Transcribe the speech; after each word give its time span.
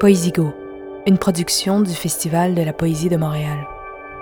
Poésigo, 0.00 0.54
une 1.06 1.18
production 1.18 1.82
du 1.82 1.92
Festival 1.92 2.54
de 2.54 2.62
la 2.62 2.72
poésie 2.72 3.10
de 3.10 3.18
Montréal. 3.18 3.68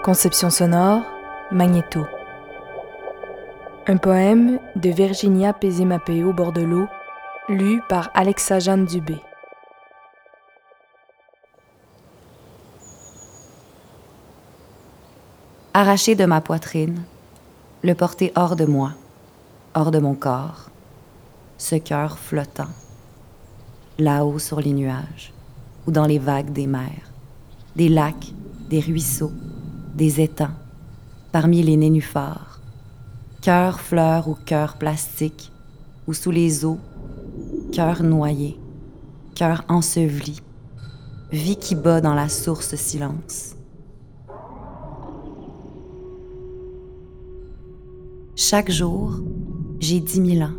Conception 0.03 0.51
sonore, 0.51 1.05
Magnéto. 1.53 2.05
Un 3.87 3.97
poème 3.97 4.59
de 4.75 4.91
Virginia 4.91 5.53
Pézimapéo 5.53 6.33
Bordelot, 6.33 6.89
lu 7.49 7.81
par 7.89 8.11
Alexa 8.15 8.59
Jeanne 8.59 8.87
Dubé. 8.87 9.21
Arraché 15.75 16.17
de 16.17 16.25
ma 16.25 16.41
poitrine, 16.41 17.05
le 17.85 17.95
porter 17.95 18.33
hors 18.35 18.57
de 18.57 18.65
moi, 18.65 18.95
hors 19.75 19.93
de 19.93 20.01
mon 20.01 20.17
corps, 20.17 20.71
ce 21.57 21.77
cœur 21.77 22.19
flottant, 22.19 22.73
là-haut 24.01 24.41
sur 24.41 24.61
les 24.61 24.73
nuages 24.73 25.33
dans 25.91 26.07
les 26.07 26.19
vagues 26.19 26.53
des 26.53 26.67
mers, 26.67 27.13
des 27.77 27.89
lacs, 27.89 28.33
des 28.69 28.81
ruisseaux, 28.81 29.33
des 29.95 30.21
étangs, 30.21 30.57
parmi 31.33 31.63
les 31.63 31.77
nénuphars, 31.77 32.61
cœur 33.41 33.81
fleur 33.81 34.29
ou 34.29 34.37
cœur 34.45 34.77
plastique, 34.77 35.53
ou 36.07 36.15
sous 36.15 36.31
les 36.31 36.65
eaux, 36.65 36.79
cœur 37.73 38.03
noyé, 38.03 38.59
cœur 39.35 39.65
enseveli, 39.69 40.41
vie 41.33 41.57
qui 41.57 41.75
bat 41.75 42.01
dans 42.01 42.15
la 42.15 42.29
source 42.29 42.75
silence. 42.75 43.55
Chaque 48.35 48.71
jour, 48.71 49.21
j'ai 49.81 50.01
dix 50.01 50.21
mille 50.21 50.43
ans. 50.43 50.57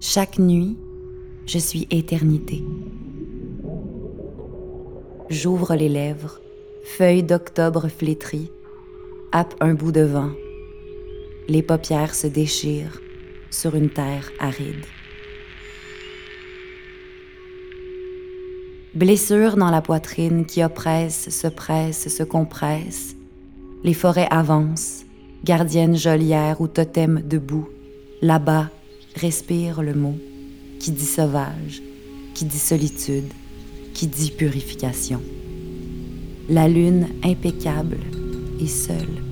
Chaque 0.00 0.38
nuit, 0.38 0.76
je 1.46 1.58
suis 1.58 1.86
éternité. 1.90 2.64
J'ouvre 5.30 5.76
les 5.76 5.88
lèvres, 5.88 6.40
feuille 6.82 7.22
d'octobre 7.22 7.86
flétrie, 7.86 8.50
happe 9.30 9.54
un 9.60 9.74
bout 9.74 9.92
de 9.92 10.00
vent. 10.00 10.32
Les 11.46 11.62
paupières 11.62 12.16
se 12.16 12.26
déchirent 12.26 13.00
sur 13.48 13.76
une 13.76 13.90
terre 13.90 14.32
aride. 14.40 14.84
Blessure 18.92 19.56
dans 19.56 19.70
la 19.70 19.80
poitrine 19.80 20.46
qui 20.46 20.64
oppresse, 20.64 21.30
se 21.30 21.46
presse, 21.46 22.08
se 22.08 22.24
compresse. 22.24 23.14
Les 23.84 23.94
forêts 23.94 24.28
avancent, 24.32 25.04
gardienne 25.44 25.96
geôlière 25.96 26.60
ou 26.60 26.66
totem 26.66 27.22
debout. 27.24 27.68
Là-bas, 28.20 28.68
respire 29.14 29.80
le 29.82 29.94
mot 29.94 30.18
qui 30.80 30.90
dit 30.90 31.06
sauvage, 31.06 31.82
qui 32.34 32.46
dit 32.46 32.58
solitude, 32.58 33.32
dit 34.06 34.30
purification. 34.30 35.20
La 36.48 36.68
lune 36.68 37.08
impeccable 37.22 37.98
et 38.60 38.66
seule. 38.66 39.22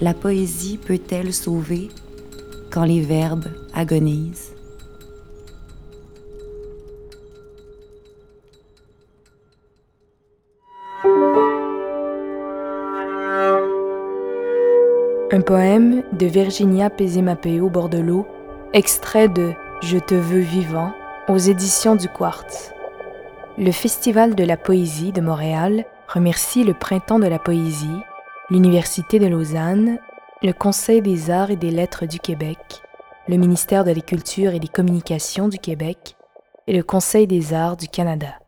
La 0.00 0.14
poésie 0.14 0.78
peut-elle 0.78 1.32
sauver 1.32 1.88
quand 2.70 2.84
les 2.84 3.00
verbes 3.00 3.48
agonisent? 3.74 4.52
Un 15.30 15.42
poème 15.42 16.02
de 16.18 16.26
Virginia 16.26 16.90
Pézimapéo 16.90 17.68
Bordelot, 17.68 18.26
extrait 18.72 19.28
de 19.28 19.52
Je 19.82 19.98
te 19.98 20.14
veux 20.14 20.40
vivant 20.40 20.92
aux 21.28 21.36
éditions 21.36 21.94
du 21.94 22.08
Quartz. 22.08 22.72
Le 23.58 23.70
Festival 23.70 24.34
de 24.34 24.44
la 24.44 24.56
poésie 24.56 25.12
de 25.12 25.20
Montréal 25.20 25.84
remercie 26.08 26.64
le 26.64 26.72
Printemps 26.72 27.18
de 27.18 27.26
la 27.26 27.38
poésie, 27.38 28.00
l'Université 28.48 29.18
de 29.18 29.26
Lausanne, 29.26 29.98
le 30.42 30.52
Conseil 30.52 31.02
des 31.02 31.30
arts 31.30 31.50
et 31.50 31.56
des 31.56 31.70
lettres 31.70 32.06
du 32.06 32.18
Québec, 32.18 32.58
le 33.28 33.36
ministère 33.36 33.84
de 33.84 33.90
la 33.90 34.00
Culture 34.00 34.54
et 34.54 34.60
des 34.60 34.68
Communications 34.68 35.48
du 35.48 35.58
Québec 35.58 36.16
et 36.66 36.72
le 36.72 36.82
Conseil 36.82 37.26
des 37.26 37.52
arts 37.52 37.76
du 37.76 37.88
Canada. 37.88 38.38